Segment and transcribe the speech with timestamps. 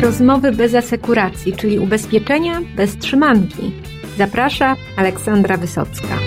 [0.00, 3.72] rozmowy bez asekuracji, czyli ubezpieczenia bez trzymanki.
[4.18, 6.18] Zaprasza Aleksandra Wysocka.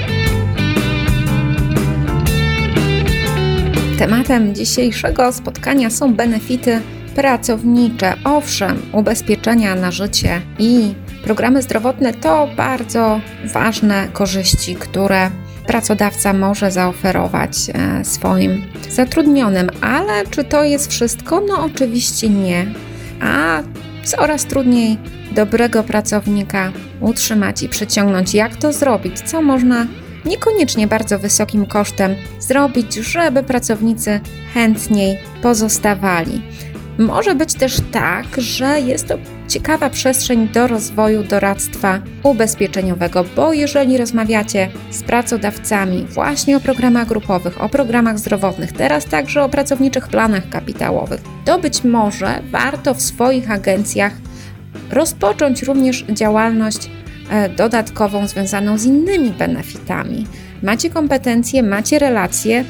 [4.00, 6.82] Tematem dzisiejszego spotkania są benefity
[7.16, 8.14] pracownicze.
[8.24, 10.94] Owszem, ubezpieczenia na życie i
[11.24, 13.20] programy zdrowotne to bardzo
[13.54, 15.30] ważne korzyści, które
[15.68, 21.42] pracodawca może zaoferować e, swoim zatrudnionym, ale czy to jest wszystko?
[21.48, 22.66] No oczywiście nie.
[23.24, 23.64] A
[24.04, 24.98] coraz trudniej
[25.32, 28.34] dobrego pracownika utrzymać i przyciągnąć.
[28.34, 29.22] Jak to zrobić?
[29.22, 29.88] Co można
[30.26, 34.20] niekoniecznie bardzo wysokim kosztem zrobić, żeby pracownicy
[34.54, 36.42] chętniej pozostawali?
[36.98, 39.18] Może być też tak, że jest to
[39.54, 47.62] ciekawa przestrzeń do rozwoju doradztwa ubezpieczeniowego, bo jeżeli rozmawiacie z pracodawcami właśnie o programach grupowych,
[47.62, 53.52] o programach zdrowotnych, teraz także o pracowniczych planach kapitałowych, to być może warto w swoich
[53.52, 54.14] agencjach
[54.92, 56.90] rozpocząć również działalność
[57.30, 60.28] e, dodatkową związaną z innymi benefitami.
[60.64, 62.66] Macie kompetencje, macie relacje,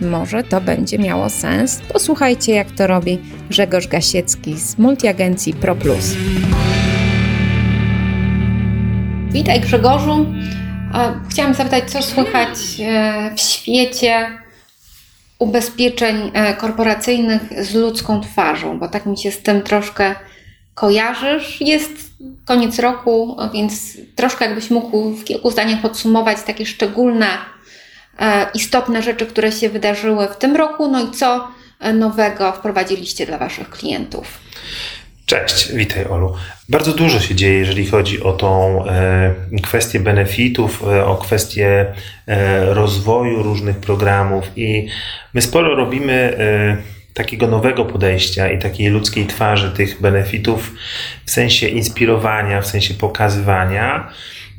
[0.00, 1.80] może to będzie miało sens.
[1.92, 3.18] Posłuchajcie, jak to robi
[3.50, 6.14] Grzegorz Gasiecki z multiagencji ProPlus.
[9.30, 10.26] Witaj Grzegorzu.
[11.30, 12.48] Chciałam zapytać, co słychać
[12.80, 14.26] e, w świecie
[15.38, 20.14] ubezpieczeń e, korporacyjnych z ludzką twarzą, bo tak mi się z tym troszkę
[20.74, 21.60] kojarzysz.
[21.60, 21.92] Jest
[22.44, 27.26] koniec roku, więc troszkę jakbyś mógł w kilku zdaniach podsumować takie szczególne
[28.54, 31.48] istotne rzeczy, które się wydarzyły w tym roku, no i co
[31.94, 34.38] nowego wprowadziliście dla Waszych klientów.
[35.30, 36.34] Cześć, witaj Olu.
[36.68, 41.86] Bardzo dużo się dzieje, jeżeli chodzi o tą e, kwestię benefitów, e, o kwestię
[42.26, 44.88] e, rozwoju różnych programów i
[45.34, 46.76] my sporo robimy e,
[47.14, 50.72] takiego nowego podejścia i takiej ludzkiej twarzy tych benefitów
[51.24, 54.12] w sensie inspirowania, w sensie pokazywania.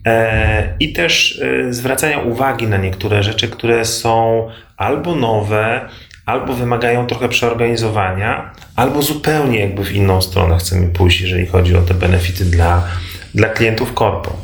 [0.05, 4.47] E, i też e, zwracania uwagi na niektóre rzeczy, które są
[4.77, 5.89] albo nowe,
[6.25, 11.81] albo wymagają trochę przeorganizowania, albo zupełnie jakby w inną stronę chcemy pójść, jeżeli chodzi o
[11.81, 12.87] te benefity dla,
[13.35, 14.37] dla klientów korpo.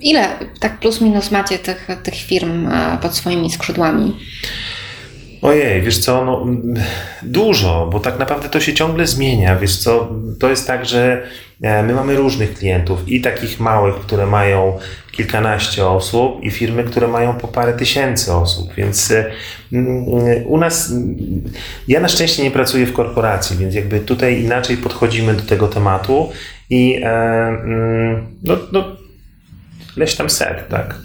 [0.00, 0.28] Ile
[0.60, 4.16] tak plus minus macie tych, tych firm e, pod swoimi skrzydłami?
[5.42, 6.46] Ojej, wiesz co, no,
[7.22, 9.56] dużo, bo tak naprawdę to się ciągle zmienia.
[9.56, 11.22] Wiesz co, to jest tak, że
[11.62, 14.78] e, my mamy różnych klientów i takich małych, które mają
[15.12, 19.30] kilkanaście osób i firmy, które mają po parę tysięcy osób, więc e,
[20.44, 20.92] u nas,
[21.88, 26.32] ja na szczęście nie pracuję w korporacji, więc jakby tutaj inaczej podchodzimy do tego tematu
[26.70, 27.56] i e,
[28.42, 28.84] no, no,
[29.96, 30.98] leś tam set, tak.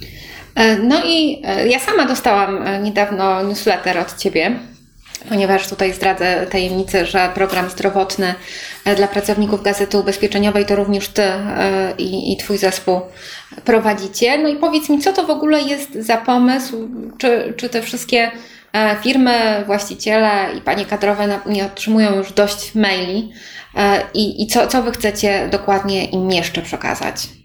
[0.60, 4.58] E, no i e, ja sama dostałam e, niedawno newsletter od Ciebie,
[5.28, 8.34] ponieważ tutaj zdradzę tajemnicę, że program zdrowotny
[8.96, 11.22] dla pracowników Gazety Ubezpieczeniowej to również Ty
[11.98, 13.00] i, i Twój zespół
[13.64, 14.38] prowadzicie.
[14.38, 16.88] No i powiedz mi, co to w ogóle jest za pomysł?
[17.18, 18.30] Czy, czy te wszystkie
[19.02, 23.32] firmy, właściciele i panie kadrowe nie otrzymują już dość maili?
[24.14, 27.39] I, i co, co Wy chcecie dokładnie im jeszcze przekazać?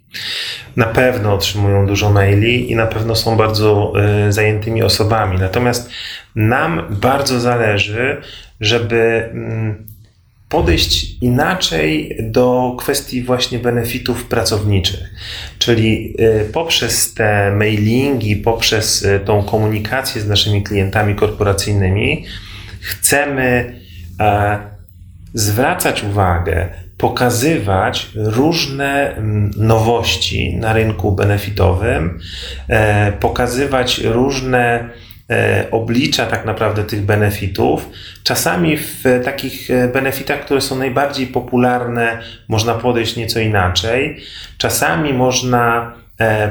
[0.75, 3.93] Na pewno otrzymują dużo maili i na pewno są bardzo
[4.27, 5.39] y, zajętymi osobami.
[5.39, 5.89] Natomiast
[6.35, 8.21] nam bardzo zależy,
[8.61, 9.95] żeby y,
[10.49, 15.13] podejść inaczej do kwestii właśnie benefitów pracowniczych.
[15.59, 22.25] Czyli y, poprzez te mailingi, poprzez y, tą komunikację z naszymi klientami korporacyjnymi
[22.85, 23.75] chcemy
[24.19, 24.59] e,
[25.33, 32.19] zwracać uwagę pokazywać różne mm, nowości na rynku benefitowym,
[32.67, 34.89] e, pokazywać różne
[35.29, 37.89] e, oblicza tak naprawdę tych benefitów.
[38.23, 44.17] Czasami w takich e, benefitach, które są najbardziej popularne, można podejść nieco inaczej.
[44.57, 45.93] Czasami można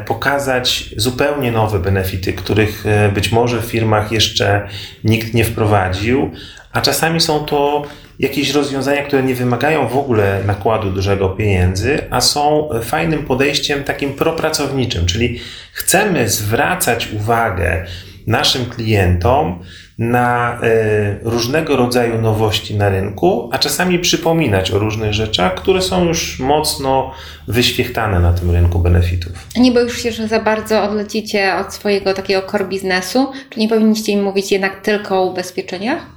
[0.06, 2.84] pokazać zupełnie nowe benefity, których
[3.14, 4.68] być może w firmach jeszcze
[5.04, 6.30] nikt nie wprowadził,
[6.74, 7.82] a czasami są to
[8.18, 14.12] jakieś rozwiązania, które nie wymagają w ogóle nakładu dużego pieniędzy, a są fajnym podejściem takim
[14.12, 15.40] propracowniczym, czyli
[15.72, 17.86] chcemy zwracać uwagę
[18.26, 19.58] naszym klientom
[19.98, 26.04] na y, różnego rodzaju nowości na rynku, a czasami przypominać o różnych rzeczach, które są
[26.04, 27.12] już mocno
[27.48, 29.32] wyświechtane na tym rynku benefitów.
[29.56, 33.32] Nie boisz się, że za bardzo odlecicie od swojego takiego core biznesu?
[33.50, 36.13] Czy nie powinniście im mówić jednak tylko o ubezpieczeniach?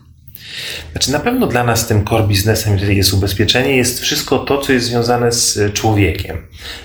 [0.91, 4.85] Znaczy na pewno dla nas tym core biznesem, jest ubezpieczenie, jest wszystko to, co jest
[4.85, 6.37] związane z człowiekiem.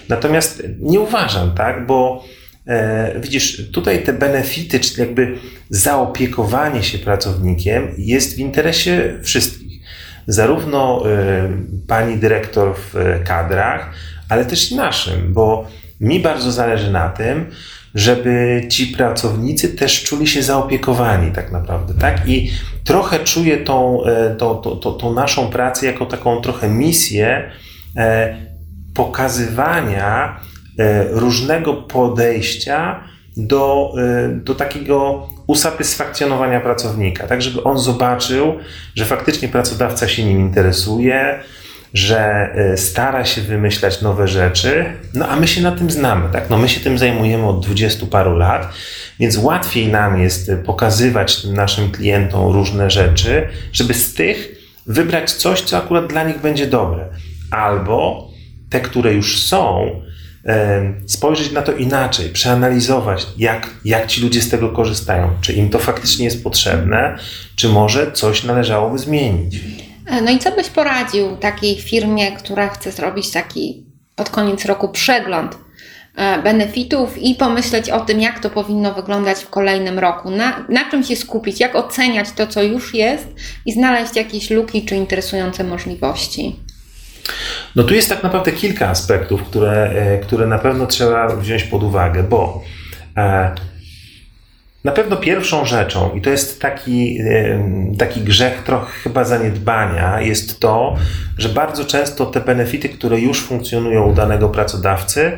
[0.08, 2.24] Natomiast nie uważam, tak, bo
[2.66, 5.38] e, widzisz, tutaj te benefity, czyli jakby
[5.70, 9.82] zaopiekowanie się pracownikiem jest w interesie wszystkich.
[10.26, 11.02] zarówno
[11.86, 12.94] pani dyrektor w
[13.24, 13.90] kadrach,
[14.28, 15.68] ale też naszym, bo
[16.00, 17.50] mi bardzo zależy na tym,
[17.94, 22.28] żeby ci pracownicy też czuli się zaopiekowani tak naprawdę, tak?
[22.28, 22.50] I
[22.84, 24.02] trochę czuję tą,
[24.38, 27.50] tą, tą, tą naszą pracę jako taką trochę misję
[28.94, 30.40] pokazywania
[31.10, 33.04] różnego podejścia
[33.36, 33.92] do,
[34.34, 38.58] do takiego usatysfakcjonowania pracownika, tak żeby on zobaczył,
[38.94, 41.40] że faktycznie pracodawca się nim interesuje,
[41.94, 44.84] że y, stara się wymyślać nowe rzeczy,
[45.14, 46.50] no a my się na tym znamy, tak?
[46.50, 48.74] No my się tym zajmujemy od dwudziestu paru lat,
[49.20, 55.60] więc łatwiej nam jest pokazywać tym naszym klientom różne rzeczy, żeby z tych wybrać coś,
[55.60, 57.08] co akurat dla nich będzie dobre.
[57.50, 58.30] Albo
[58.70, 59.90] te, które już są,
[61.06, 65.78] spojrzeć na to inaczej, przeanalizować, jak, jak ci ludzie z tego korzystają, czy im to
[65.78, 67.18] faktycznie jest potrzebne,
[67.56, 69.60] czy może coś należałoby zmienić.
[70.20, 73.86] No i co byś poradził takiej firmie, która chce zrobić taki
[74.16, 75.58] pod koniec roku przegląd
[76.16, 80.90] e, benefitów i pomyśleć o tym, jak to powinno wyglądać w kolejnym roku, na, na
[80.90, 83.28] czym się skupić, jak oceniać to, co już jest
[83.66, 86.56] i znaleźć jakieś luki czy interesujące możliwości?
[87.76, 91.82] No tu jest tak naprawdę kilka aspektów, które, e, które na pewno trzeba wziąć pod
[91.82, 92.62] uwagę, bo
[93.16, 93.54] e,
[94.84, 100.60] na pewno pierwszą rzeczą, i to jest taki, e, taki grzech trochę chyba zaniedbania, jest
[100.60, 100.96] to,
[101.38, 105.32] że bardzo często te benefity, które już funkcjonują u danego pracodawcy,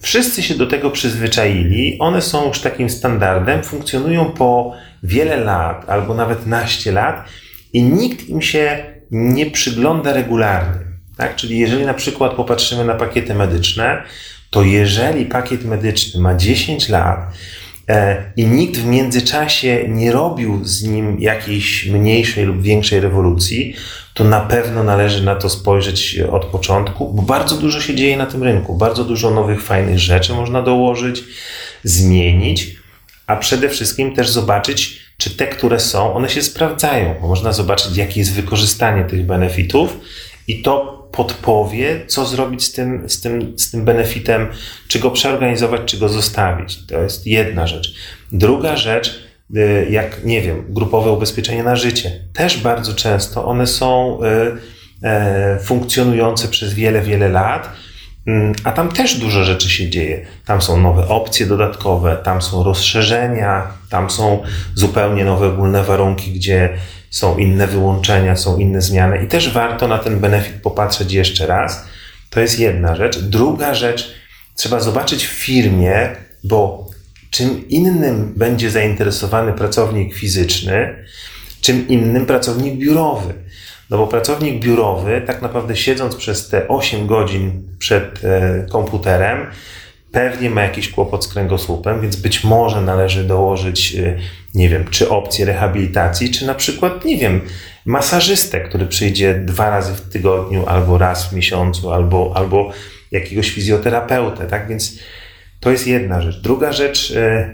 [0.00, 6.14] wszyscy się do tego przyzwyczaili, one są już takim standardem, funkcjonują po wiele lat albo
[6.14, 7.28] nawet naście lat
[7.72, 10.80] i nikt im się nie przygląda regularnie.
[11.16, 11.36] Tak?
[11.36, 14.02] Czyli jeżeli na przykład popatrzymy na pakiety medyczne,
[14.50, 17.32] to jeżeli pakiet medyczny ma 10 lat e,
[18.36, 23.74] i nikt w międzyczasie nie robił z nim jakiejś mniejszej lub większej rewolucji,
[24.14, 28.26] to na pewno należy na to spojrzeć od początku, bo bardzo dużo się dzieje na
[28.26, 31.24] tym rynku, bardzo dużo nowych, fajnych rzeczy można dołożyć,
[31.84, 32.76] zmienić,
[33.26, 37.14] a przede wszystkim też zobaczyć, czy te, które są, one się sprawdzają.
[37.20, 39.98] Można zobaczyć, jakie jest wykorzystanie tych benefitów
[40.48, 44.46] i to podpowie, co zrobić z tym, z tym, z tym benefitem,
[44.88, 46.86] czy go przeorganizować, czy go zostawić.
[46.86, 47.94] To jest jedna rzecz.
[48.32, 49.22] Druga rzecz,
[49.56, 52.12] y, jak nie wiem, grupowe ubezpieczenie na życie.
[52.32, 54.26] Też bardzo często one są y,
[55.56, 57.68] y, funkcjonujące przez wiele, wiele lat
[58.64, 60.26] a tam też dużo rzeczy się dzieje.
[60.46, 64.42] Tam są nowe opcje dodatkowe, tam są rozszerzenia, tam są
[64.74, 66.68] zupełnie nowe ogólne warunki, gdzie
[67.10, 71.84] są inne wyłączenia, są inne zmiany i też warto na ten benefit popatrzeć jeszcze raz.
[72.30, 73.18] To jest jedna rzecz.
[73.18, 74.14] Druga rzecz,
[74.56, 76.86] trzeba zobaczyć w firmie, bo
[77.30, 81.04] czym innym będzie zainteresowany pracownik fizyczny,
[81.60, 83.34] czym innym pracownik biurowy.
[83.90, 89.46] No bo pracownik biurowy, tak naprawdę siedząc przez te 8 godzin przed e, komputerem,
[90.12, 94.18] pewnie ma jakiś kłopot z kręgosłupem, więc być może należy dołożyć, e,
[94.54, 97.40] nie wiem, czy opcję rehabilitacji, czy na przykład, nie wiem,
[97.86, 102.70] masażystę, który przyjdzie dwa razy w tygodniu, albo raz w miesiącu, albo, albo
[103.10, 104.68] jakiegoś fizjoterapeutę, tak?
[104.68, 104.98] Więc
[105.60, 106.40] to jest jedna rzecz.
[106.40, 107.50] Druga rzecz, e,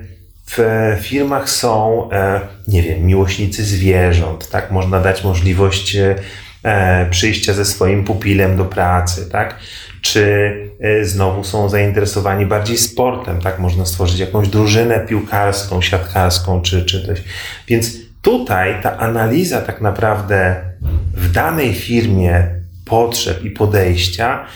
[0.50, 4.70] w firmach są, e, nie wiem, miłośnicy zwierząt, tak?
[4.70, 9.56] Można dać możliwość e, przyjścia ze swoim pupilem do pracy, tak?
[10.02, 13.58] Czy e, znowu są zainteresowani bardziej sportem, tak?
[13.58, 17.22] Można stworzyć jakąś drużynę piłkarską, siatkarską, czy, czy coś.
[17.68, 20.56] Więc tutaj ta analiza tak naprawdę
[21.14, 22.46] w danej firmie
[22.84, 24.46] potrzeb i podejścia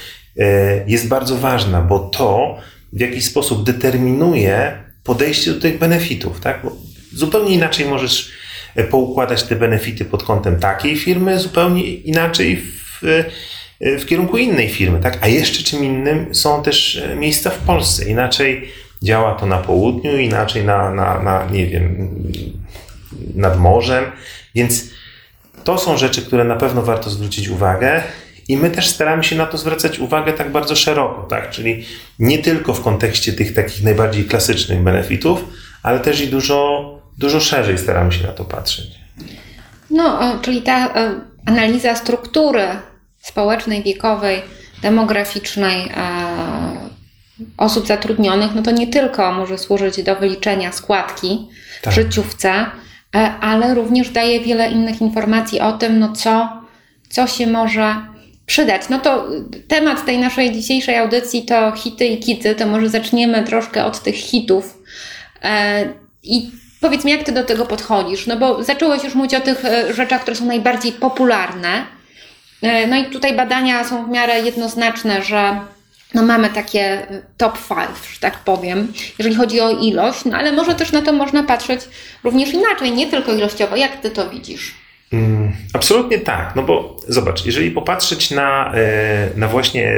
[0.86, 2.58] jest bardzo ważna, bo to
[2.92, 6.60] w jakiś sposób determinuje podejście do tych benefitów, tak?
[6.64, 6.76] Bo
[7.12, 8.32] zupełnie inaczej możesz
[8.74, 13.04] e, poukładać te benefity pod kątem takiej firmy, zupełnie inaczej w,
[13.80, 15.18] e, w kierunku innej firmy, tak?
[15.20, 18.04] A jeszcze czym innym są też e, miejsca w Polsce.
[18.04, 18.68] Inaczej
[19.02, 22.10] działa to na południu, inaczej na, na, na nie wiem,
[23.34, 24.04] nad morzem,
[24.54, 24.84] więc
[25.64, 28.02] to są rzeczy, które na pewno warto zwrócić uwagę.
[28.48, 31.50] I my też staramy się na to zwracać uwagę tak bardzo szeroko, tak?
[31.50, 31.84] Czyli
[32.18, 35.44] nie tylko w kontekście tych takich najbardziej klasycznych benefitów,
[35.82, 38.86] ale też i dużo, dużo szerzej staramy się na to patrzeć.
[39.90, 42.64] No, czyli ta e, analiza struktury
[43.18, 44.42] społecznej, wiekowej,
[44.82, 45.92] demograficznej e,
[47.56, 51.48] osób zatrudnionych, no to nie tylko może służyć do wyliczenia składki
[51.82, 51.92] tak.
[51.92, 52.50] w życiówce,
[53.14, 56.48] e, ale również daje wiele innych informacji o tym, no co,
[57.08, 58.11] co się może
[58.52, 58.82] przydać.
[58.88, 59.26] No to
[59.68, 64.14] temat tej naszej dzisiejszej audycji to hity i kity, to może zaczniemy troszkę od tych
[64.14, 64.78] hitów.
[65.42, 65.84] E,
[66.22, 68.26] I Powiedz mi, jak ty do tego podchodzisz?
[68.26, 71.86] No bo zacząłeś już mówić o tych e, rzeczach, które są najbardziej popularne.
[72.62, 75.60] E, No i tutaj badania są w miarę jednoznaczne, że
[76.14, 77.06] no mamy takie
[77.36, 77.80] top 5,
[78.14, 81.80] że tak powiem, jeżeli chodzi o ilość, no ale może też na to można patrzeć
[82.24, 83.76] również inaczej, nie tylko ilościowo.
[83.76, 84.81] Jak ty to widzisz?
[85.12, 89.92] Mm, Absolutnie tak, no bo zobacz, jeżeli popatrzeć na, e, na właśnie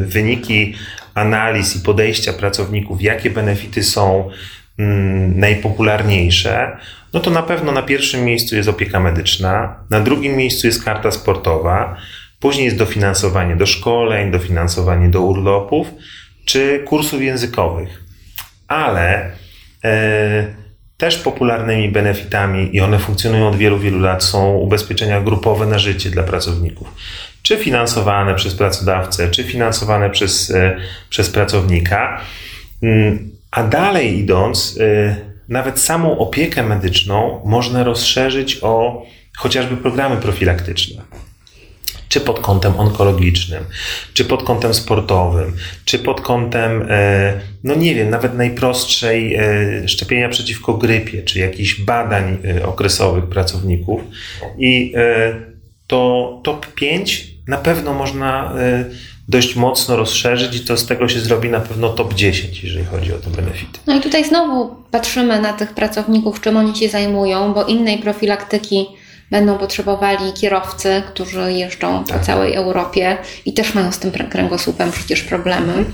[0.00, 0.74] wyniki
[1.14, 4.30] analiz i podejścia pracowników, jakie benefity są
[4.78, 6.76] mm, najpopularniejsze,
[7.12, 11.10] no to na pewno na pierwszym miejscu jest opieka medyczna, na drugim miejscu jest karta
[11.10, 11.96] sportowa,
[12.40, 15.88] później jest dofinansowanie do szkoleń, dofinansowanie do urlopów
[16.44, 18.02] czy kursów językowych.
[18.68, 19.32] Ale
[19.84, 20.46] e,
[20.98, 26.10] też popularnymi benefitami i one funkcjonują od wielu, wielu lat są ubezpieczenia grupowe na życie
[26.10, 26.88] dla pracowników.
[27.42, 30.76] Czy finansowane przez pracodawcę, czy finansowane przez, e,
[31.10, 32.20] przez pracownika.
[32.82, 35.16] Mm, A dalej idąc, e,
[35.48, 39.02] nawet samą opiekę medyczną można rozszerzyć o
[39.36, 41.02] chociażby programy profilaktyczne
[42.08, 43.64] czy pod kątem onkologicznym,
[44.14, 50.28] czy pod kątem sportowym, czy pod kątem, e, no nie wiem, nawet najprostszej e, szczepienia
[50.28, 54.00] przeciwko grypie, czy jakichś badań e, okresowych pracowników.
[54.58, 54.94] I
[55.86, 58.54] to top 5 na pewno można
[59.28, 63.12] dość mocno rozszerzyć i to z tego się zrobi na pewno top 10, jeżeli chodzi
[63.12, 63.78] o te benefity.
[63.86, 68.86] No i tutaj znowu patrzymy na tych pracowników, czym oni się zajmują, bo innej profilaktyki
[69.30, 72.22] będą potrzebowali kierowcy, którzy jeżdżą po Tak.
[72.22, 73.16] całej Europie
[73.46, 75.84] i też mają z tym kręgosłupem przecież problemy.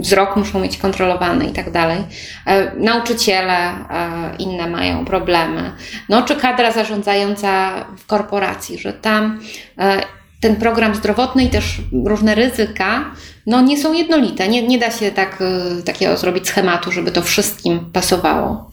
[0.00, 1.98] Wzrok muszą mieć kontrolowany i tak dalej.
[2.46, 3.74] E, Nauczyciele e,
[4.38, 5.72] inne mają problemy.
[6.08, 9.40] No czy kadra zarządzająca w korporacji, że tam
[9.78, 10.02] e,
[10.40, 13.04] ten program zdrowotny i też różne ryzyka
[13.46, 14.48] no nie są jednolite.
[14.48, 15.38] Nie, nie da się tak,
[15.84, 18.67] takiego zrobić schematu, żeby to wszystkim pasowało.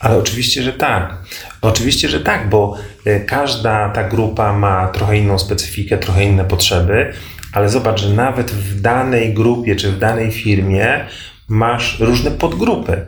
[0.00, 1.18] Ale oczywiście, że tak.
[1.60, 7.12] Oczywiście, że tak, bo e, każda ta grupa ma trochę inną specyfikę, trochę inne potrzeby,
[7.52, 11.04] ale zobacz, że nawet w danej grupie czy w danej firmie
[11.48, 13.06] masz różne podgrupy.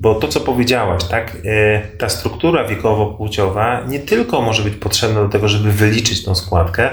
[0.00, 5.28] Bo to, co powiedziałaś, tak, e, ta struktura wiekowo-płciowa nie tylko może być potrzebna do
[5.28, 6.90] tego, żeby wyliczyć tą składkę,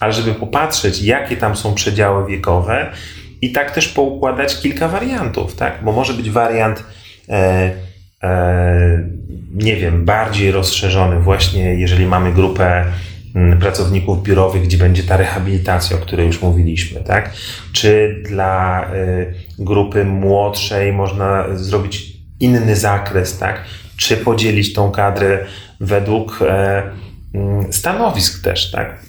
[0.00, 2.92] ale żeby popatrzeć, jakie tam są przedziały wiekowe
[3.42, 5.84] i tak też poukładać kilka wariantów, tak?
[5.84, 6.84] Bo może być wariant
[7.28, 7.70] e,
[9.54, 12.84] nie wiem, bardziej rozszerzony właśnie, jeżeli mamy grupę
[13.34, 17.30] mm, pracowników biurowych, gdzie będzie ta rehabilitacja, o której już mówiliśmy, tak?
[17.72, 23.64] Czy dla y, grupy młodszej można zrobić inny zakres, tak?
[23.96, 25.44] Czy podzielić tą kadrę
[25.80, 26.82] według e,
[27.34, 29.02] mm, stanowisk też, tak?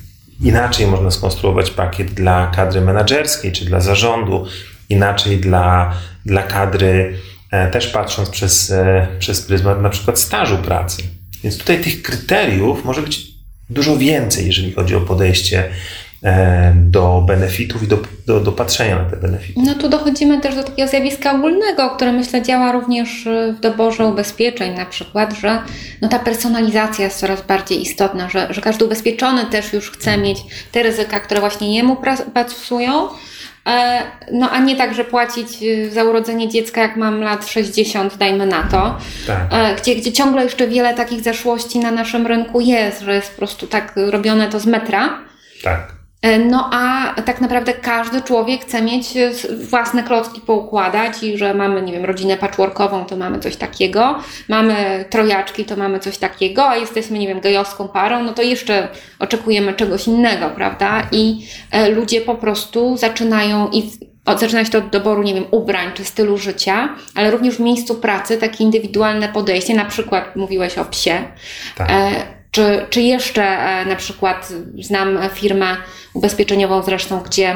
[0.44, 4.46] Inaczej można skonstruować pakiet dla kadry menedżerskiej, czy dla zarządu,
[4.89, 5.94] inaczej dla,
[6.25, 7.30] dla kadry, e,
[7.72, 11.03] też patrząc przez, e, przez pryzmat na przykład stażu pracy.
[11.43, 13.27] Więc tutaj tych kryteriów może być
[13.70, 15.70] dużo więcej, jeżeli chodzi o podejście
[16.24, 19.62] e, do benefitów i do, do, do patrzenia na te benefity.
[19.65, 23.27] No tu dochodzimy też do takiego zjawiska ogólnego, które myślę działa również
[23.58, 25.60] w doborze ubezpieczeń, na przykład, że
[26.01, 30.38] no ta personalizacja jest coraz bardziej istotna, że, że każdy ubezpieczony też już chce mieć
[30.72, 31.98] te ryzyka, które właśnie jemu
[32.34, 33.08] pasują.
[33.68, 34.01] E,
[34.32, 38.46] No a nie tak, że płacić y, za urodzenie dziecka, jak mam lat 60, dajmy
[38.46, 39.38] na to, Tak.
[39.51, 43.38] e, gdzie, gdzie ciągle jeszcze wiele takich zaszłości na naszym rynku jest, że jest po
[43.38, 45.20] prostu tak robione to z metra.
[45.63, 46.00] Tak.
[46.22, 51.54] E, No a tak naprawdę każdy człowiek chce mieć e, własne klocki poukładać i że
[51.54, 56.70] mamy, nie wiem, rodzinę patchworkową, to mamy coś takiego, mamy trojaczki, to mamy coś takiego,
[56.70, 58.88] a jesteśmy, nie wiem, gejowską parą, no to jeszcze
[59.20, 61.08] oczekujemy czegoś innego, prawda?
[61.12, 63.92] I e, ludzie po prostu zaczynają i
[64.25, 67.60] od, zaczyna się to od doboru, nie wiem, ubrań czy stylu życia, ale również w
[67.60, 71.24] miejscu pracy takie indywidualne podejście, na przykład mówiłeś o psie,
[71.78, 71.92] Tak.
[71.92, 75.77] E, czy, czy jeszcze e, na przykład znam firmę
[76.13, 77.55] ubezpieczeniową zresztą, gdzie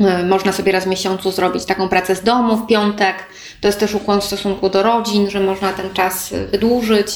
[0.00, 3.16] e, można sobie raz w miesiącu zrobić taką pracę z domu w piątek.
[3.60, 7.08] To jest też ukłon w stosunku do rodzin, że można ten czas wydłużyć.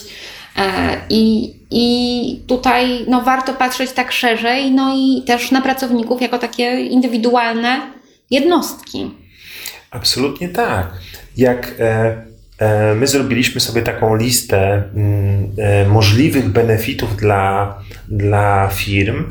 [0.56, 6.38] E, I, I tutaj no, warto patrzeć tak szerzej, no i też na pracowników jako
[6.38, 7.80] takie indywidualne
[8.30, 9.10] jednostki.
[9.90, 10.86] Absolutnie tak.
[11.36, 11.74] Jak
[12.96, 19.30] my zrobiliśmy sobie taką listę mm, e, możliwych benefitów dla, dla firm,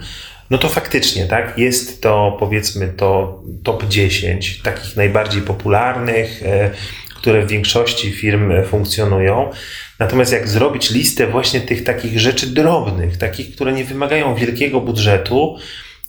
[0.49, 6.71] no to faktycznie, tak, jest to powiedzmy to top 10 takich najbardziej popularnych, e,
[7.15, 9.51] które w większości firm e, funkcjonują.
[9.99, 15.57] Natomiast jak zrobić listę właśnie tych takich rzeczy drobnych, takich, które nie wymagają wielkiego budżetu,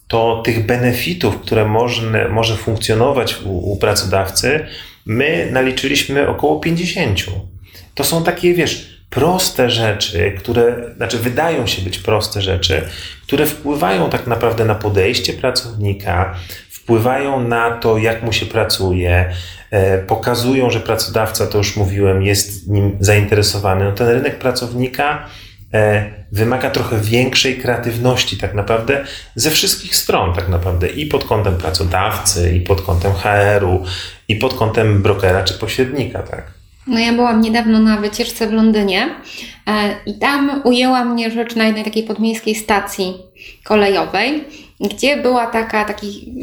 [0.09, 4.67] to tych benefitów, które można, może funkcjonować u, u pracodawcy,
[5.07, 7.21] my naliczyliśmy około 50.
[7.95, 12.83] To są takie, wiesz, proste rzeczy, które, znaczy wydają się być proste rzeczy,
[13.23, 16.35] które wpływają tak naprawdę na podejście pracownika,
[16.71, 19.35] wpływają na to, jak mu się pracuje,
[19.71, 23.85] e, pokazują, że pracodawca, to już mówiłem, jest nim zainteresowany.
[23.85, 25.27] No ten rynek pracownika
[26.33, 29.05] wymaga trochę większej kreatywności tak naprawdę
[29.35, 30.89] ze wszystkich stron tak naprawdę.
[30.89, 33.85] I pod kątem pracodawcy, i pod kątem HR-u,
[34.29, 36.43] i pod kątem brokera czy pośrednika, tak?
[36.87, 39.09] No ja byłam niedawno na wycieczce w Londynie
[39.67, 43.15] e, i tam ujęła mnie rzecz na jednej takiej podmiejskiej stacji
[43.65, 44.45] kolejowej,
[44.81, 46.35] gdzie była taka, taki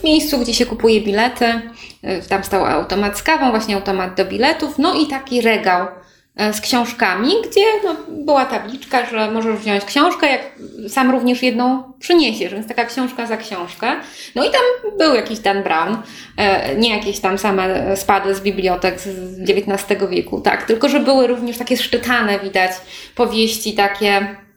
[0.00, 1.44] w miejscu, gdzie się kupuje bilety,
[2.02, 5.86] e, tam stał automat z kawą, właśnie automat do biletów, no i taki regał.
[5.86, 5.99] E,
[6.52, 10.40] z książkami, gdzie no, była tabliczka, że możesz wziąć książkę, jak
[10.88, 13.86] sam również jedną przyniesiesz, więc taka książka za książkę.
[14.34, 15.96] No i tam był jakiś Dan Brown,
[16.36, 19.08] e, nie jakieś tam same spady z bibliotek z
[19.50, 22.70] XIX wieku, tak, tylko że były również takie szczytane, widać,
[23.14, 24.49] powieści takie E,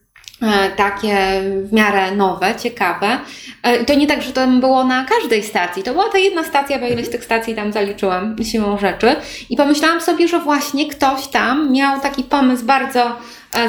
[0.75, 3.20] takie w miarę nowe, ciekawe.
[3.63, 5.84] E, to nie tak, że to było na każdej stacji.
[5.84, 9.16] To była ta jedna stacja, bo ileś tych stacji tam zaliczyłam siłą rzeczy.
[9.50, 13.13] I pomyślałam sobie, że właśnie ktoś tam miał taki pomysł bardzo e,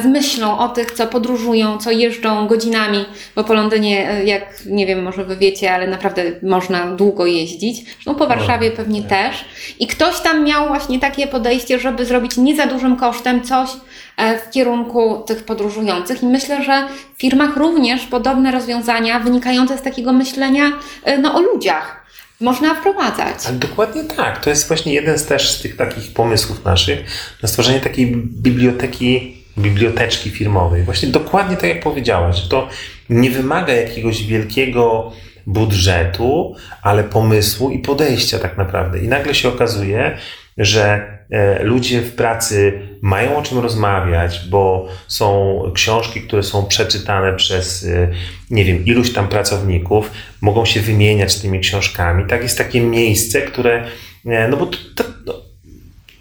[0.03, 3.05] z myślą o tych, co podróżują, co jeżdżą godzinami,
[3.37, 7.85] bo po Londynie, jak nie wiem, może wy wiecie, ale naprawdę można długo jeździć.
[7.85, 9.09] Zresztą po Warszawie no, pewnie tak.
[9.11, 9.45] też.
[9.79, 13.69] I ktoś tam miał właśnie takie podejście, żeby zrobić nie za dużym kosztem coś,
[14.17, 16.23] E, w kierunku tych podróżujących.
[16.23, 20.73] I myślę, że w firmach również podobne rozwiązania wynikające z takiego myślenia
[21.05, 22.05] e, no, o ludziach
[22.41, 23.47] można wprowadzać.
[23.47, 24.45] Ale dokładnie tak.
[24.45, 26.99] To jest właśnie jeden z też z tych takich pomysłów naszych
[27.43, 30.82] na stworzenie takiej biblioteki, biblioteczki firmowej.
[30.82, 32.68] Właśnie dokładnie tak jak powiedziałaś, że to
[33.11, 35.12] nie wymaga jakiegoś wielkiego
[35.46, 38.99] budżetu, ale pomysłu i podejścia tak naprawdę.
[38.99, 40.18] I nagle się okazuje,
[40.58, 47.32] że e, ludzie w pracy mają o czym rozmawiać, bo są książki, które są przeczytane
[47.32, 48.08] przez, e,
[48.50, 52.24] nie wiem, iluś tam pracowników, mogą się wymieniać tymi książkami.
[52.29, 53.85] Tak jest takie miejsce, które,
[54.26, 55.35] e, no bo to, to, no,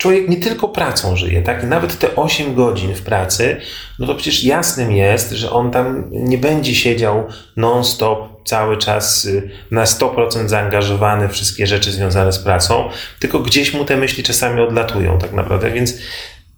[0.04, 1.64] człowiek nie tylko pracą żyje, tak?
[1.64, 3.58] I nawet te 8 godzin w pracy,
[4.00, 9.50] no to przecież jasnym jest, że on tam nie będzie siedział non-stop cały czas y,
[9.72, 12.90] na 100% zaangażowany w wszystkie rzeczy związane z pracą,
[13.20, 15.98] tylko gdzieś mu te myśli czasami odlatują tak naprawdę, więc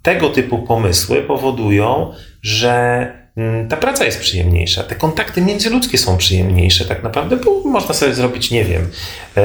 [0.01, 3.24] tego typu pomysły powodują, że
[3.69, 8.51] ta praca jest przyjemniejsza, te kontakty międzyludzkie są przyjemniejsze tak naprawdę, bo można sobie zrobić,
[8.51, 8.89] nie wiem,
[9.37, 9.41] e,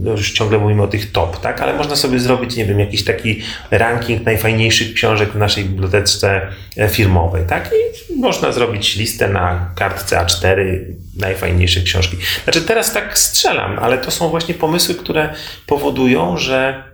[0.00, 3.04] no już ciągle mówimy o tych top, tak, ale można sobie zrobić, nie wiem, jakiś
[3.04, 6.40] taki ranking najfajniejszych książek w naszej bibliotece
[6.76, 7.70] e, firmowej, tak,
[8.10, 10.78] i można zrobić listę na kartce A4
[11.16, 12.16] najfajniejszych książki.
[12.44, 15.34] Znaczy teraz tak strzelam, ale to są właśnie pomysły, które
[15.66, 16.84] powodują, że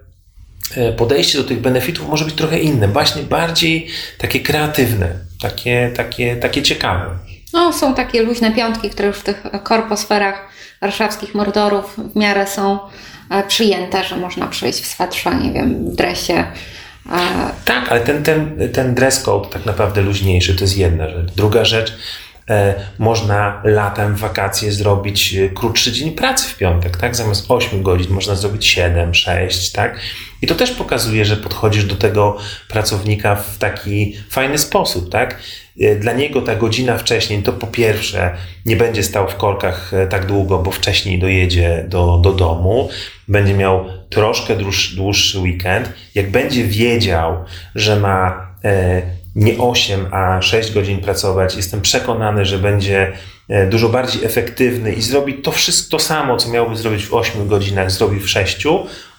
[0.76, 3.86] E, podejście do tych benefitów może być trochę inne, właśnie bardziej
[4.18, 5.08] takie kreatywne,
[5.42, 7.06] takie, takie, takie ciekawe.
[7.52, 10.48] No, są takie luźne piątki, które już w tych korposferach
[10.80, 12.78] warszawskich mordorów w miarę są
[13.30, 16.34] e, przyjęte, że można przyjść w swetrze, nie wiem, w dresie.
[16.34, 21.32] E, tak, ale ten, ten, ten dress code tak naprawdę luźniejszy to jest jedna rzecz.
[21.36, 21.94] Druga rzecz,
[22.98, 27.16] można latem wakacje zrobić e, krótszy dzień pracy w piątek, tak?
[27.16, 29.98] Zamiast 8 godzin można zrobić 7, 6, tak?
[30.42, 32.36] I to też pokazuje, że podchodzisz do tego
[32.68, 35.38] pracownika w taki fajny sposób, tak?
[35.80, 38.36] E, dla niego ta godzina wcześniej to po pierwsze
[38.66, 42.88] nie będzie stał w korkach tak długo, bo wcześniej dojedzie do, do domu,
[43.28, 45.92] będzie miał troszkę dłuższy, dłuższy weekend.
[46.14, 48.52] Jak będzie wiedział, że ma
[49.34, 51.56] nie 8, a 6 godzin pracować.
[51.56, 53.12] Jestem przekonany, że będzie
[53.48, 57.48] e, dużo bardziej efektywny i zrobi to wszystko to samo, co miałby zrobić w 8
[57.48, 58.64] godzinach, zrobi w 6.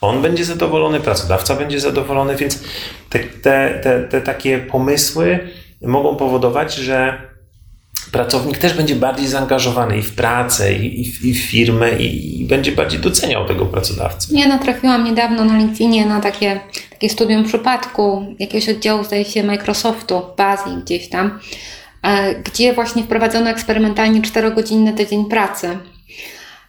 [0.02, 2.64] On będzie zadowolony, pracodawca będzie zadowolony, więc
[3.10, 5.40] te, te, te, te takie pomysły
[5.82, 7.22] mogą powodować, że
[8.14, 12.46] pracownik też będzie bardziej zaangażowany i w pracę, i, i, i w firmę, i, i,
[12.46, 14.28] będzie bardziej doceniał tego pracodawcę.
[14.32, 20.22] Ja natrafiłam niedawno na LinkedInie na takie, takie studium przypadku jakiegoś oddziału, zdaje się, Microsoftu
[20.22, 21.40] w Bazji gdzieś tam,
[22.04, 25.78] e, gdzie właśnie wprowadzono eksperymentalnie 4-godzinny tydzień pracy.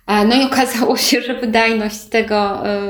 [0.07, 2.83] E, no i okazało się, że wydajność tego, e,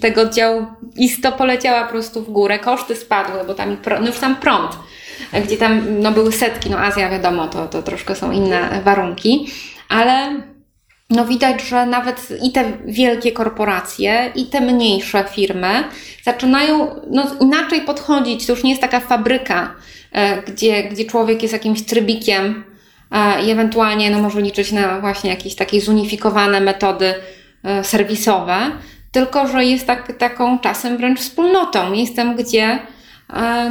[0.00, 4.36] tego oddziału isto poleciała po prostu w górę, koszty spadły, bo tam no już sam
[4.36, 4.78] prąd
[5.44, 9.46] gdzie tam no, były setki, no Azja wiadomo, to, to troszkę są inne warunki,
[9.88, 10.42] ale
[11.12, 15.84] no widać, że nawet i te wielkie korporacje, i te mniejsze firmy
[16.24, 18.46] zaczynają no, inaczej podchodzić.
[18.46, 19.74] To już nie jest taka fabryka,
[20.12, 22.64] e, gdzie, gdzie człowiek jest jakimś trybikiem
[23.10, 27.14] e, i ewentualnie no, może liczyć na właśnie jakieś takie zunifikowane metody
[27.64, 28.56] e, serwisowe,
[29.12, 32.78] tylko że jest tak, taką czasem wręcz wspólnotą, miejscem, gdzie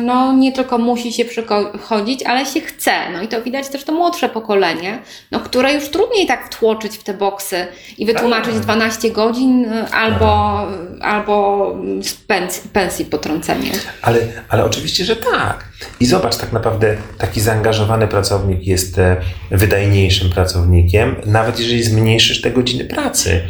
[0.03, 2.91] no nie tylko musi się przychodzić, ale się chce.
[3.13, 7.03] No i to widać też to młodsze pokolenie, no, które już trudniej tak wtłoczyć w
[7.03, 8.63] te boksy i wytłumaczyć Tak.
[8.63, 10.61] 12 godzin e, albo,
[11.01, 13.71] albo z pensji, pensji potrącenie.
[14.01, 14.19] Ale,
[14.49, 15.70] ale oczywiście, że tak.
[15.99, 19.17] I zobacz, tak naprawdę taki zaangażowany pracownik jest e,
[19.51, 23.41] wydajniejszym pracownikiem, nawet jeżeli zmniejszysz te godziny pracy.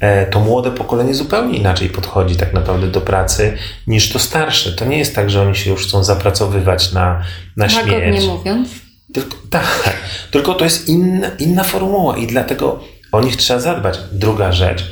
[0.00, 4.72] E, To młode pokolenie zupełnie inaczej podchodzi tak naprawdę do pracy niż to starsze.
[4.72, 7.22] To nie jest tak, że oni się już chcą zapracowywać na,
[7.56, 8.26] na Łagodnie śmierć.
[8.26, 8.68] mówiąc.
[9.14, 9.96] Tylko, tak,
[10.30, 12.80] tylko to jest inna, inna formuła i dlatego
[13.12, 13.98] o nich trzeba zadbać.
[14.12, 14.84] Druga rzecz.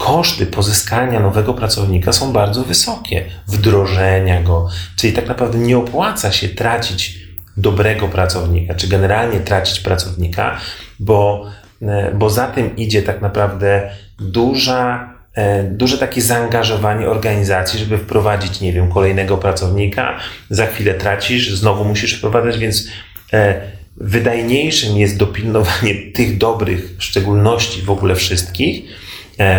[0.00, 6.48] Koszty pozyskania nowego pracownika są bardzo wysokie, wdrożenia go, czyli tak naprawdę nie opłaca się
[6.48, 7.18] tracić
[7.56, 10.58] dobrego pracownika, czy generalnie tracić pracownika,
[10.98, 11.46] bo,
[11.82, 18.60] e, bo za tym idzie tak naprawdę duża e, duże takie zaangażowanie organizacji, żeby wprowadzić,
[18.60, 20.18] nie wiem, kolejnego pracownika.
[20.50, 22.88] Za chwilę tracisz, znowu musisz wprowadzać, więc
[23.32, 23.60] e,
[23.96, 29.09] wydajniejszym jest dopilnowanie tych dobrych szczególności w ogóle wszystkich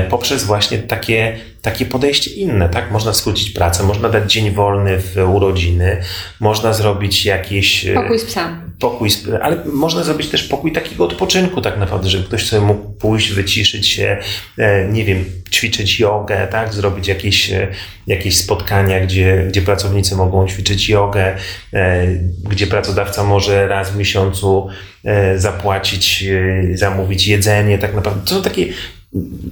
[0.09, 2.91] poprzez właśnie takie, takie podejście inne, tak?
[2.91, 5.97] Można skrócić pracę, można dać dzień wolny w urodziny,
[6.39, 7.85] można zrobić jakieś...
[7.85, 8.71] e, Pokój z psem.
[8.79, 12.91] pokój, sp- ale można zrobić też pokój takiego odpoczynku tak naprawdę, żeby ktoś sobie mógł
[12.93, 14.17] pójść, wyciszyć się,
[14.57, 17.67] e, nie wiem, ćwiczyć jogę, tak, zrobić jakieś, e,
[18.07, 21.35] jakieś spotkania, gdzie, gdzie pracownicy mogą ćwiczyć jogę,
[21.73, 22.07] e,
[22.49, 24.67] gdzie pracodawca może raz w miesiącu
[25.05, 28.21] e, zapłacić, e, zamówić jedzenie, tak naprawdę.
[28.25, 28.65] To są takie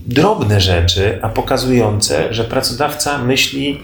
[0.08, 3.80] drobne rzeczy, a pokazujące, że pracodawca myśli,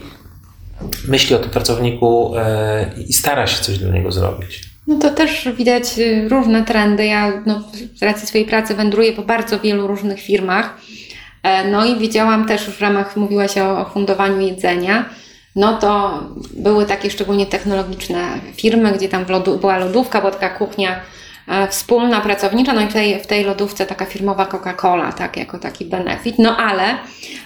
[1.08, 4.62] myśli o tym pracowniku e, i stara się coś dla niego zrobić.
[4.86, 7.06] No to też widać y, różne trendy.
[7.06, 7.62] Ja no,
[7.94, 10.76] z racji swojej pracy wędruję po bardzo wielu różnych firmach.
[11.42, 15.08] E, No i widziałam też w ramach, mówiłaś o, o fundowaniu jedzenia,
[15.56, 16.22] no to
[16.56, 19.24] były takie szczególnie technologiczne firmy, gdzie tam
[19.60, 21.00] była lodówka, była taka kuchnia
[21.70, 26.38] wspólna, pracownicza, no i tej, w tej lodówce taka firmowa Coca-Cola, tak, jako taki benefit.
[26.38, 26.82] No ale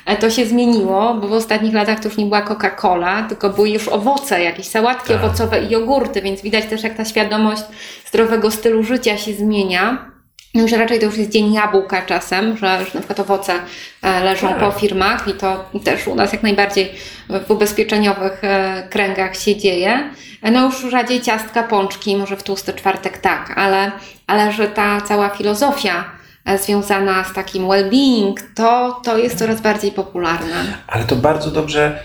[0.06, 3.70] e, to się zmieniło, bo w ostatnich latach to już nie była Coca-Cola, tylko były
[3.70, 5.24] już owoce, jakieś sałatki Tak.
[5.24, 7.62] owocowe i jogurty, więc widać też jak ta świadomość
[8.06, 10.10] zdrowego stylu życia się zmienia.
[10.54, 13.52] No, że raczej to już jest dzień jabłka czasem, że, że na przykład owoce
[14.02, 14.58] e, leżą Tak.
[14.58, 16.92] po firmach i to też u nas jak najbardziej
[17.46, 20.10] w ubezpieczeniowych e, kręgach się dzieje.
[20.42, 23.92] No już rzadziej ciastka, pączki, może w tłusty czwartek tak, ale,
[24.26, 26.04] ale że ta cała filozofia
[26.44, 30.64] e, związana z takim well-being, to, to jest coraz bardziej popularna.
[30.86, 32.02] Ale to bardzo dobrze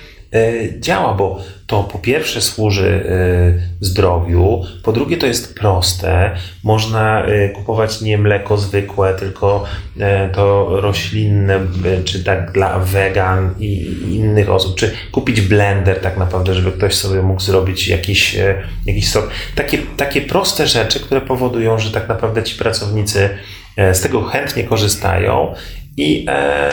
[0.79, 6.35] działa, bo to po pierwsze służy e, zdrowiu, po drugie to jest proste.
[6.63, 9.63] Można e, kupować nie mleko zwykłe, tylko
[9.99, 16.17] e, to roślinne, e, czy tak dla wegan i innych osób, czy kupić blender tak
[16.17, 19.29] naprawdę, żeby ktoś sobie mógł zrobić jakiś, e, jakiś sok.
[19.55, 23.29] Takie, takie proste rzeczy, które powodują, że tak naprawdę ci pracownicy
[23.77, 25.53] e, z tego chętnie korzystają
[25.97, 26.71] i e,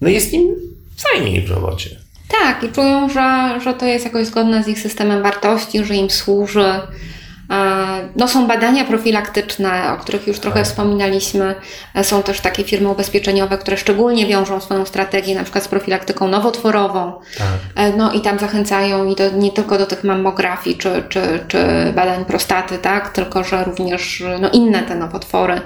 [0.00, 0.54] no jest im
[0.96, 2.01] fajniej w robocie.
[2.40, 6.10] Tak, i czują, że, że to jest jakoś zgodne z ich systemem wartości, że im
[6.10, 6.80] służy.
[7.52, 7.82] E,
[8.16, 11.54] No, są badania profilaktyczne, o których już trochę wspominaliśmy.
[11.94, 16.28] E, Są też takie firmy ubezpieczeniowe, które szczególnie wiążą swoją strategię na przykład z profilaktyką
[16.28, 17.12] nowotworową.
[17.38, 17.46] Tak.
[17.76, 21.58] E, No i tam zachęcają i do, nie tylko do tych mammografii czy, czy, czy
[21.94, 23.08] badań prostaty, tak?
[23.12, 25.60] tylko że również no, inne te nowotwory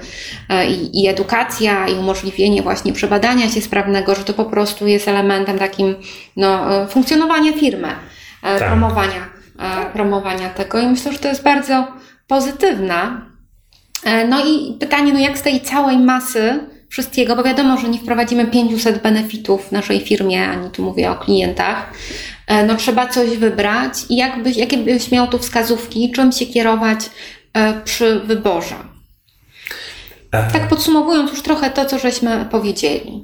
[0.68, 5.59] I, i edukacja i umożliwienie właśnie przebadania się sprawnego, że to po prostu jest elementem
[5.59, 5.94] takim
[6.37, 7.88] no, funkcjonowania firmy,
[8.42, 8.59] Tak.
[8.59, 9.36] promowania,
[9.92, 11.86] promowania tego i myślę, że to jest bardzo
[12.26, 13.20] pozytywne.
[14.04, 17.98] E, No i pytanie, no jak z tej całej masy wszystkiego, bo wiadomo, że nie
[17.98, 21.92] wprowadzimy 500 benefitów w naszej firmie, ani tu mówię o klientach,
[22.46, 26.46] e, no trzeba coś wybrać i jak byś, jakie byś miał tu wskazówki, czym się
[26.46, 26.98] kierować
[27.54, 28.74] e, przy wyborze?
[30.32, 33.22] E, Tak podsumowując już trochę to, co żeśmy powiedzieli.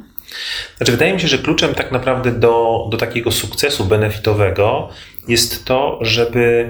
[0.82, 4.88] Znaczy, wydaje mi się, że kluczem tak naprawdę do, do takiego sukcesu benefitowego
[5.28, 6.68] jest to, żeby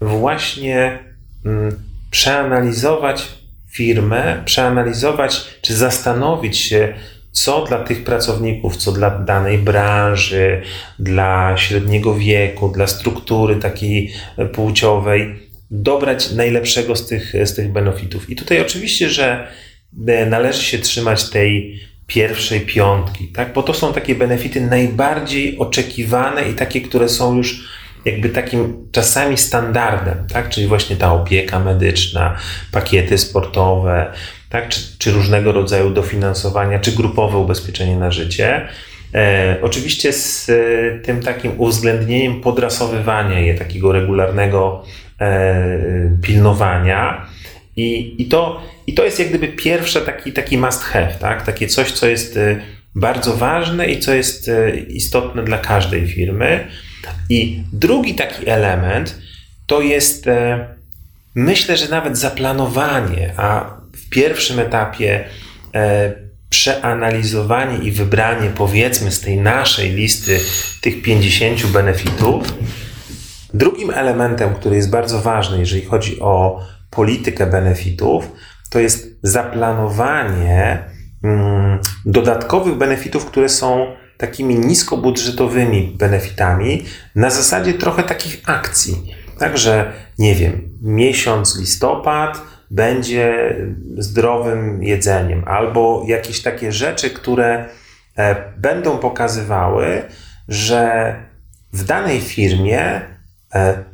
[0.00, 0.98] właśnie
[1.44, 1.78] mm,
[2.10, 3.28] przeanalizować
[3.70, 6.94] firmę, przeanalizować czy zastanowić się,
[7.30, 10.62] co dla tych pracowników, co dla danej branży,
[10.98, 15.34] dla średniego wieku, dla struktury takiej e, płciowej,
[15.70, 18.30] dobrać najlepszego z tych, z tych benefitów.
[18.30, 19.48] I tutaj oczywiście, że
[20.08, 21.80] e, należy się trzymać tej
[22.14, 23.52] pierwszej piątki, tak?
[23.52, 27.68] Bo to są takie benefity najbardziej oczekiwane i takie, które są już
[28.04, 30.48] jakby takim czasami standardem, tak?
[30.48, 32.36] Czyli właśnie ta opieka medyczna,
[32.72, 34.12] pakiety sportowe,
[34.48, 34.68] tak?
[34.68, 38.68] Czy, czy różnego rodzaju dofinansowania, czy grupowe ubezpieczenie na życie.
[39.14, 44.84] E, oczywiście z e, tym takim uwzględnieniem podrasowywania je, takiego regularnego
[45.20, 45.70] e,
[46.22, 47.26] pilnowania.
[47.76, 51.46] I, i, to, I to jest jak gdyby pierwsze taki, taki must have, tak?
[51.46, 52.60] takie coś, co jest e,
[52.94, 56.68] bardzo ważne i co jest e, istotne dla każdej firmy.
[57.28, 59.18] I drugi taki element
[59.66, 60.66] to jest, e,
[61.34, 65.24] myślę, że nawet zaplanowanie, a w pierwszym etapie
[66.50, 70.40] przeanalizowanie i wybranie, powiedzmy, z tej naszej listy
[70.80, 72.54] tych 50 benefitów.
[73.54, 78.32] Drugim elementem, który jest bardzo ważny, jeżeli chodzi o politykę benefitów,
[78.72, 80.84] to jest zaplanowanie
[81.24, 83.86] mm, dodatkowych benefitów, które są
[84.18, 89.14] takimi niskobudżetowymi benefitami, na zasadzie trochę takich akcji.
[89.38, 93.56] Także, nie wiem, miesiąc listopad będzie
[93.98, 97.68] zdrowym jedzeniem, albo jakieś takie rzeczy, które
[98.16, 100.02] e, będą pokazywały,
[100.48, 101.14] że
[101.72, 103.00] w danej firmie
[103.54, 103.91] e,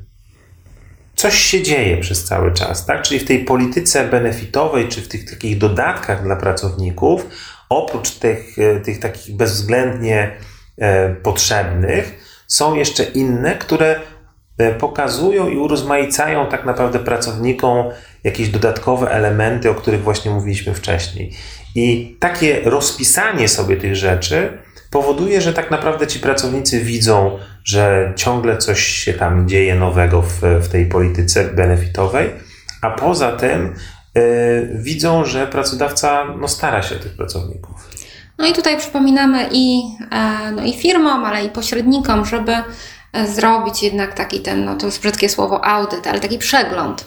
[1.19, 3.03] coś się dzieje przez cały czas, tak?
[3.03, 7.27] Czyli w tej polityce benefitowej, czy w tych takich dodatkach dla pracowników,
[7.69, 10.31] oprócz tych, e, tych takich bezwzględnie
[10.79, 14.01] e, potrzebnych, są jeszcze inne, które
[14.59, 17.87] e, pokazują i urozmaicają tak naprawdę pracownikom
[18.25, 21.33] jakieś dodatkowe elementy, o których właśnie mówiliśmy wcześniej.
[21.75, 24.59] I takie rozpisanie sobie tych rzeczy
[24.91, 30.41] powoduje, że tak naprawdę ci pracownicy widzą, że ciągle coś się tam dzieje nowego w,
[30.41, 32.31] w tej polityce benefitowej,
[32.83, 33.75] a poza tym
[34.17, 37.89] y, widzą, że pracodawca no, stara się o tych pracowników.
[38.39, 42.53] No i tutaj przypominamy i, e, no i firmom, ale i pośrednikom, żeby
[43.13, 47.05] e, zrobić jednak taki ten, no to jest brzydkie słowo audyt, ale taki przegląd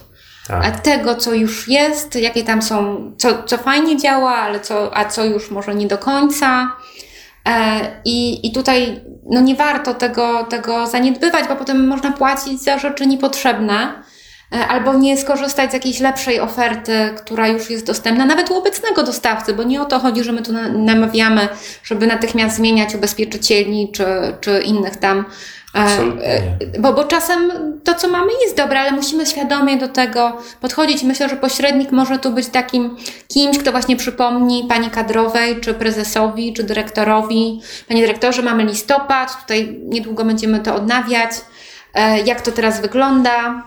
[0.48, 0.80] tak.
[0.80, 5.26] tego, co już jest, jakie tam są, co, co fajnie działa, ale co, a co
[5.26, 6.76] już może nie do końca.
[7.48, 12.80] E, I, I tutaj no nie warto tego, tego zaniedbywać, bo potem można płacić za
[12.80, 14.04] rzeczy niepotrzebne
[14.54, 19.04] e, albo nie skorzystać z jakiejś lepszej oferty, która już jest dostępna, nawet u obecnego
[19.04, 21.48] dostawcy, bo nie o to chodzi, że my tu namawiamy,
[21.84, 24.06] żeby natychmiast zmieniać ubezpieczycieli czy,
[24.42, 25.26] czy innych tam
[25.74, 26.58] Absolutnie.
[26.80, 27.52] Bo, bo czasem
[27.84, 31.04] to, co mamy, jest dobre, ale musimy świadomie do tego podchodzić.
[31.04, 32.96] Myślę, że pośrednik może tu być takim
[33.28, 37.62] kimś, kto właśnie przypomni pani kadrowej, czy prezesowi, czy dyrektorowi.
[37.88, 41.32] Panie dyrektorze, mamy listopad, tutaj niedługo będziemy to odnawiać.
[41.94, 43.64] E, jak to teraz wygląda?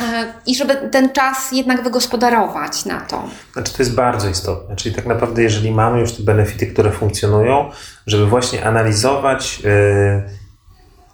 [0.00, 3.24] E, I żeby ten czas jednak wygospodarować na to.
[3.52, 4.76] Znaczy, to jest bardzo istotne.
[4.76, 7.70] Czyli tak naprawdę, jeżeli mamy już te benefity, które funkcjonują,
[8.06, 9.60] żeby właśnie analizować.
[9.60, 10.39] Yy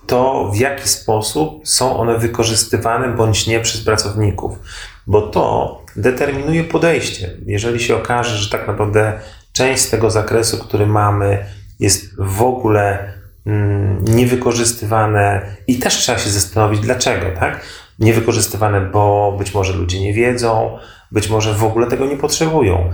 [0.06, 4.58] to, w jaki sposób są one wykorzystywane bądź nie przez pracowników,
[5.06, 7.30] bo to determinuje podejście.
[7.46, 9.12] Jeżeli się okaże, że tak naprawdę
[9.52, 11.46] część z tego zakresu, który mamy,
[11.80, 13.12] jest w ogóle
[13.46, 17.60] mm, niewykorzystywane i też trzeba się zastanowić, dlaczego, tak?
[17.98, 20.78] Niewykorzystywane, bo być może ludzie nie wiedzą,
[21.12, 22.90] być może w ogóle tego nie potrzebują.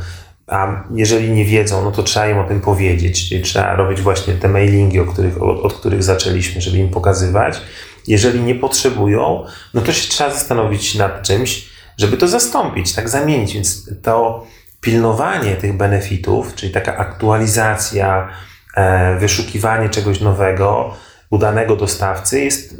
[0.46, 4.35] A jeżeli nie wiedzą, no to trzeba im o tym powiedzieć, czyli trzeba robić właśnie
[4.35, 7.61] te mailingi, o których, od, od których zaczęliśmy, żeby im pokazywać.
[8.07, 13.55] Jeżeli nie potrzebują, no to się trzeba zastanowić nad czymś, żeby to zastąpić, tak zamienić.
[13.55, 14.46] Więc to
[14.81, 18.28] pilnowanie tych benefitów, czyli taka aktualizacja,
[18.76, 20.94] e, wyszukiwanie czegoś nowego,
[21.31, 22.76] udanego dostawcy jest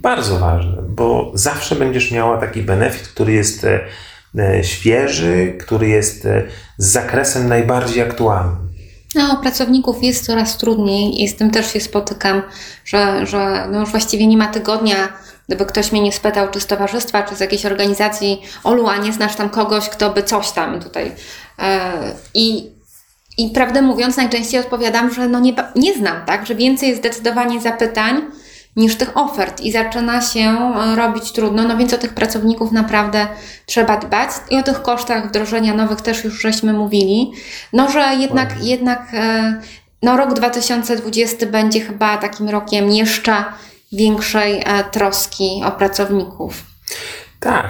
[0.00, 3.80] bardzo ważne, bo zawsze będziesz miała taki benefit, który jest E,
[4.62, 6.42] świeży, który jest e,
[6.78, 8.72] z zakresem najbardziej aktualnym.
[9.14, 12.42] No, pracowników jest coraz trudniej i z tym też się spotykam,
[12.84, 15.08] że, że no już właściwie nie ma tygodnia,
[15.48, 19.12] gdyby ktoś mnie nie spytał, czy z towarzystwa, czy z jakiejś organizacji, Olu, a nie
[19.12, 21.12] znasz tam kogoś, kto by coś tam tutaj.
[21.58, 21.92] E,
[22.34, 22.70] I,
[23.38, 26.46] i prawdę mówiąc, najczęściej odpowiadam, że no nie, nie znam, tak?
[26.46, 28.22] Że więcej jest zdecydowanie zapytań,
[28.76, 33.26] niż tych ofert i zaczyna się e, robić trudno, no więc o tych pracowników naprawdę
[33.66, 34.30] trzeba dbać.
[34.50, 37.32] I o tych kosztach wdrożenia nowych też już żeśmy mówili,
[37.72, 39.60] no że jednak, jednak e,
[40.02, 43.44] no rok 2020 będzie chyba takim rokiem jeszcze
[43.92, 46.62] większej e, troski o pracowników.
[47.40, 47.66] Tak,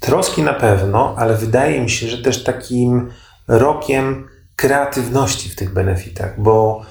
[0.00, 3.10] troski na pewno, ale wydaje mi się, że też takim
[3.48, 6.82] rokiem kreatywności w tych benefitach, bo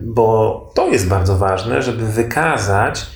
[0.00, 3.06] bo to jest bardzo ważne, żeby wykazać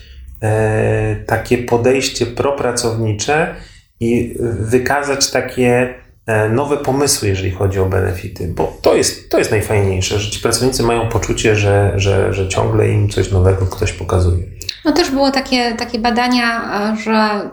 [0.43, 3.55] e, takie podejście propracownicze
[4.01, 5.95] i wykazać takie
[6.27, 10.41] e, nowe pomysły, jeżeli chodzi o benefity, bo to jest, to jest najfajniejsze, że ci
[10.41, 14.45] pracownicy mają poczucie, że, że, że ciągle im coś nowego ktoś pokazuje.
[14.85, 16.63] No też było takie, takie badania,
[17.05, 17.51] że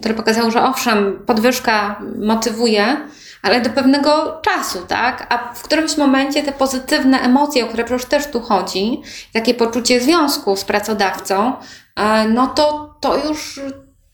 [0.00, 2.96] które pokazało, że owszem, podwyżka motywuje,
[3.42, 5.26] ale do pewnego czasu, tak?
[5.28, 10.00] A w którymś momencie te pozytywne emocje, o które przecież też tu chodzi, takie poczucie
[10.00, 11.52] związku z pracodawcą,
[11.96, 13.60] e, no to, to już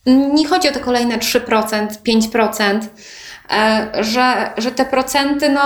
[0.07, 2.81] nie chodzi o te kolejne 3%, 5%,
[3.51, 5.63] e, że, że te procenty no,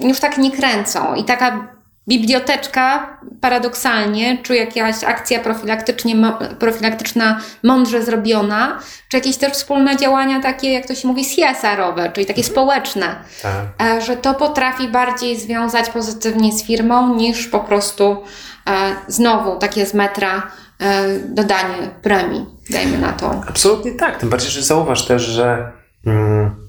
[0.00, 1.14] już tak nie kręcą.
[1.14, 1.75] I taka
[2.08, 6.14] biblioteczka paradoksalnie, czy jakaś akcja profilaktycznie,
[6.58, 12.26] profilaktyczna mądrze zrobiona, czy jakieś też wspólne działania takie, jak to się mówi, CSR-owe, czyli
[12.26, 13.86] takie społeczne, tak.
[13.86, 18.24] E, że to potrafi bardziej związać pozytywnie z firmą niż po prostu
[18.66, 18.72] e,
[19.08, 20.42] znowu takie z metra
[20.80, 23.42] e, dodanie premii, dajmy na to.
[23.48, 25.72] Absolutnie tak, tym bardziej, że zauważ też, że
[26.06, 26.66] mm,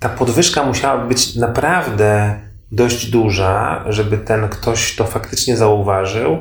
[0.00, 2.40] ta podwyżka musiała być naprawdę
[2.74, 6.38] dość duża, żeby ten ktoś to faktycznie zauważył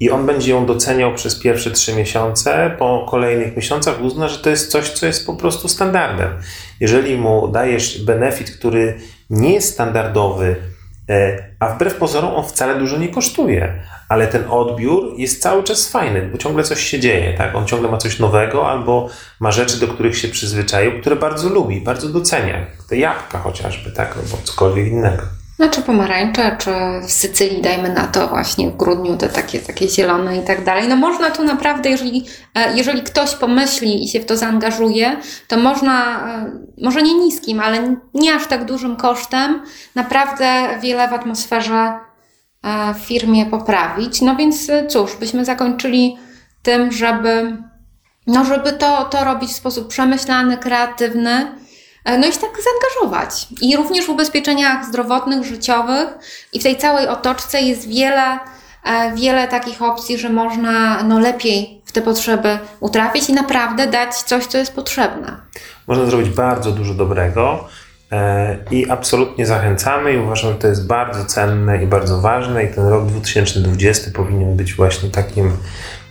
[0.00, 4.50] i on będzie ją doceniał przez pierwsze trzy miesiące, po kolejnych miesiącach uzna, że to
[4.50, 6.28] jest coś, co jest po prostu standardem.
[6.80, 8.98] Jeżeli mu dajesz benefit, który
[9.30, 10.56] nie jest standardowy,
[11.10, 15.88] e, a wbrew pozorom on wcale dużo nie kosztuje, ale ten odbiór jest cały czas
[15.88, 17.54] fajny, bo ciągle coś się dzieje, tak?
[17.54, 19.08] On ciągle ma coś nowego albo
[19.40, 22.66] ma rzeczy, do których się przyzwyczaił, które bardzo lubi, bardzo docenia.
[22.88, 24.16] Te jabłka chociażby, tak?
[24.16, 25.41] Albo cokolwiek innego.
[25.62, 26.70] No, czy pomarańcze, czy
[27.06, 30.88] w Sycylii, dajmy na to właśnie w grudniu te takie, takie zielone i tak dalej.
[30.88, 35.16] No można tu naprawdę, jeżeli, e, jeżeli ktoś pomyśli i się w to zaangażuje,
[35.48, 36.50] to można, e,
[36.82, 39.62] może nie niskim, ale nie aż tak dużym kosztem,
[39.94, 41.98] naprawdę wiele w atmosferze
[42.62, 44.20] e, w firmie poprawić.
[44.20, 46.16] No więc cóż, byśmy zakończyli
[46.62, 47.56] tym, żeby,
[48.26, 51.62] no żeby to, to robić w sposób przemyślany, kreatywny,
[52.04, 53.46] no i się tak zaangażować.
[53.60, 56.08] I również w ubezpieczeniach zdrowotnych, życiowych
[56.52, 58.38] i w tej całej otoczce jest wiele,
[58.84, 64.14] e, wiele takich opcji, że można no, lepiej w te potrzeby utrafić i naprawdę dać
[64.14, 65.36] coś, co jest potrzebne.
[65.86, 67.68] Można zrobić bardzo dużo dobrego.
[68.12, 72.74] E, I absolutnie zachęcamy i uważam, że to jest bardzo cenne i bardzo ważne i
[72.74, 75.52] ten rok 2020 powinien być właśnie takim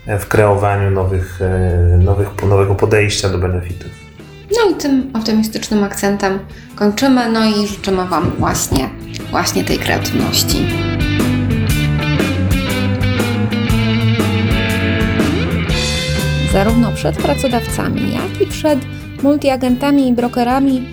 [0.07, 1.39] w kreowaniu nowych,
[1.97, 4.00] nowych, nowego podejścia do benefitów.
[4.51, 6.39] No i tym optymistycznym akcentem
[6.75, 8.89] kończymy, no i życzymy Wam właśnie,
[9.31, 10.57] właśnie tej kreatywności.
[16.53, 18.79] Zarówno przed pracodawcami, jak i przed
[19.23, 20.83] multiagentami i brokerami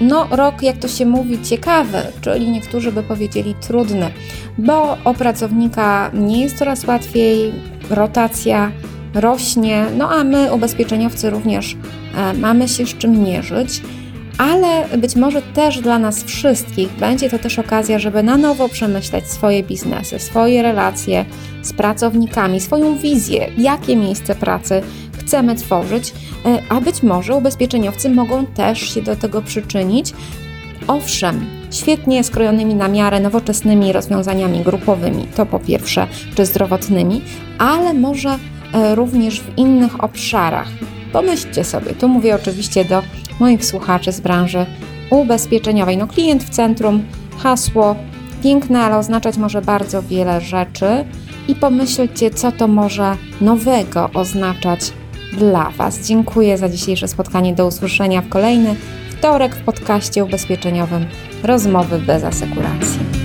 [0.00, 4.10] no, rok, jak to się mówi, ciekawy, czyli niektórzy by powiedzieli trudny,
[4.58, 7.52] bo o pracownika nie jest coraz łatwiej,
[7.90, 8.72] rotacja
[9.16, 11.76] rośnie, no a my, ubezpieczeniowcy, również
[12.16, 13.82] e, mamy się z czym mierzyć.
[14.38, 19.26] Ale być może też dla nas wszystkich będzie to też okazja, żeby na nowo przemyśleć
[19.26, 21.24] swoje biznesy, swoje relacje
[21.62, 24.82] z pracownikami, swoją wizję, jakie miejsce pracy
[25.18, 26.12] chcemy tworzyć,
[26.46, 30.12] e, a być może ubezpieczeniowcy mogą też się do tego przyczynić.
[30.88, 37.22] Owszem, świetnie skrojonymi na miarę nowoczesnymi rozwiązaniami grupowymi, to po pierwsze, czy zdrowotnymi,
[37.58, 38.38] ale może
[38.94, 40.68] również w innych obszarach.
[41.12, 43.02] Pomyślcie sobie, tu mówię oczywiście do
[43.40, 44.66] moich słuchaczy z branży
[45.10, 45.96] ubezpieczeniowej.
[45.96, 47.02] No, klient w centrum,
[47.38, 47.96] hasło
[48.42, 51.04] piękne, ale oznaczać może bardzo wiele rzeczy.
[51.48, 54.92] I pomyślcie, co to może nowego oznaczać
[55.32, 56.06] dla Was.
[56.06, 57.54] Dziękuję za dzisiejsze spotkanie.
[57.54, 58.74] Do usłyszenia w kolejny
[59.10, 61.06] wtorek w podcaście ubezpieczeniowym
[61.42, 63.15] Rozmowy bez asekuracji.